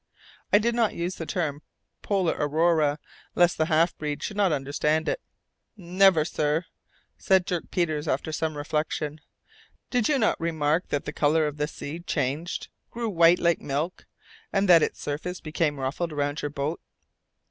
[0.51, 1.61] I did not use the term
[2.01, 2.97] "polar aurora,"
[3.35, 5.21] lest the half breed should not understand it.
[5.77, 6.65] "Never, sir,"
[7.19, 9.21] said Dirk Peters, after some reflection.
[9.91, 14.07] "Did you not remark that the colour of the sea changed, grew white like milk,
[14.51, 16.81] and that its surface became ruffled around your boat?"